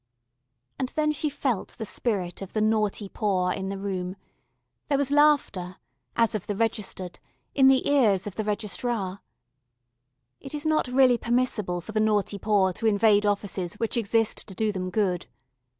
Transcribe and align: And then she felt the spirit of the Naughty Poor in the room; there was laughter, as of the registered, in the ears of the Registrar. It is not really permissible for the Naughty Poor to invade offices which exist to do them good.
And 0.79 0.89
then 0.89 1.11
she 1.11 1.29
felt 1.29 1.77
the 1.77 1.85
spirit 1.85 2.41
of 2.41 2.53
the 2.53 2.59
Naughty 2.59 3.07
Poor 3.07 3.51
in 3.51 3.69
the 3.69 3.77
room; 3.77 4.15
there 4.87 4.97
was 4.97 5.11
laughter, 5.11 5.77
as 6.15 6.33
of 6.33 6.47
the 6.47 6.55
registered, 6.55 7.19
in 7.53 7.67
the 7.67 7.87
ears 7.87 8.25
of 8.25 8.33
the 8.35 8.43
Registrar. 8.43 9.21
It 10.39 10.55
is 10.55 10.65
not 10.65 10.87
really 10.87 11.19
permissible 11.19 11.81
for 11.81 11.91
the 11.91 11.99
Naughty 11.99 12.39
Poor 12.39 12.73
to 12.73 12.87
invade 12.87 13.27
offices 13.27 13.75
which 13.75 13.95
exist 13.95 14.47
to 14.47 14.55
do 14.55 14.71
them 14.71 14.89
good. 14.89 15.27